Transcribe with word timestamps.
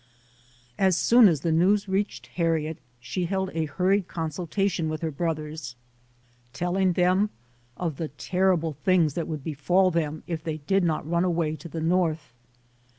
As 0.79 0.97
soon 0.97 1.27
as 1.27 1.41
the 1.41 1.51
news 1.51 1.87
reached 1.87 2.25
Harriet, 2.25 2.77
she 2.99 3.25
held 3.25 3.51
a 3.53 3.65
hurried 3.67 4.07
consultation 4.07 4.89
with 4.89 5.01
her 5.01 5.11
brothers, 5.11 5.75
telling 6.53 6.93
them 6.93 7.29
of 7.77 7.97
the 7.97 8.07
terrible 8.07 8.73
things 8.73 9.13
that 9.13 9.27
would 9.27 9.43
befall 9.43 9.91
them 9.91 10.23
if 10.25 10.43
they 10.43 10.53
92] 10.53 10.53
UNSUNG 10.53 10.69
HEROES 10.69 10.81
did 10.81 10.87
not 10.87 11.07
run 11.11 11.23
away 11.23 11.55
to 11.55 11.69
the 11.69 11.81
North. 11.81 12.33